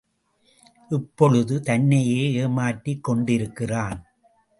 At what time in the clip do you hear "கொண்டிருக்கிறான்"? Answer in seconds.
3.03-3.99